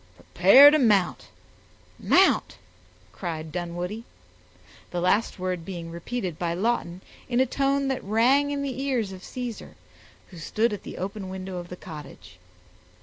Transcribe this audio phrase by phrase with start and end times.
[0.15, 1.27] "Prepare to mount
[1.99, 2.57] mount!"
[3.11, 4.03] cried Dunwoodie;
[4.89, 9.11] the last word being repeated by Lawton in a tone that rang in the ears
[9.11, 9.75] of Caesar,
[10.29, 12.39] who stood at the open window of the cottage.